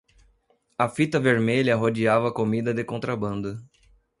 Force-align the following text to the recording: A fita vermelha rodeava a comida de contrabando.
A 0.79 0.87
fita 0.89 1.19
vermelha 1.19 1.75
rodeava 1.75 2.29
a 2.29 2.33
comida 2.33 2.73
de 2.73 2.83
contrabando. 2.83 3.61